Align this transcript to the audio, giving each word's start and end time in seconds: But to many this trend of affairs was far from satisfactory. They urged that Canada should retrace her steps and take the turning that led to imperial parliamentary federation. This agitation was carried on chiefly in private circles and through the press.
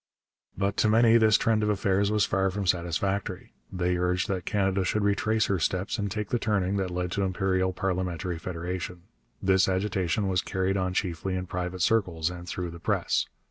But 0.57 0.77
to 0.77 0.89
many 0.89 1.17
this 1.17 1.37
trend 1.37 1.61
of 1.61 1.69
affairs 1.69 2.09
was 2.09 2.25
far 2.25 2.49
from 2.49 2.65
satisfactory. 2.65 3.53
They 3.71 3.97
urged 3.97 4.27
that 4.29 4.45
Canada 4.45 4.83
should 4.83 5.03
retrace 5.03 5.45
her 5.45 5.59
steps 5.59 5.99
and 5.99 6.09
take 6.09 6.29
the 6.29 6.39
turning 6.39 6.77
that 6.77 6.89
led 6.89 7.11
to 7.11 7.21
imperial 7.21 7.71
parliamentary 7.71 8.39
federation. 8.39 9.03
This 9.43 9.69
agitation 9.69 10.27
was 10.27 10.41
carried 10.41 10.75
on 10.75 10.95
chiefly 10.95 11.35
in 11.35 11.45
private 11.45 11.83
circles 11.83 12.31
and 12.31 12.49
through 12.49 12.71
the 12.71 12.79
press. 12.79 13.27